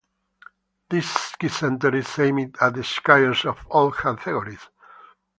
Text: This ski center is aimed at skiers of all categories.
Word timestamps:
This 0.89 1.07
ski 1.11 1.47
center 1.47 1.95
is 1.95 2.17
aimed 2.17 2.57
at 2.59 2.73
skiers 2.77 3.45
of 3.47 3.67
all 3.67 3.91
categories. 3.91 4.67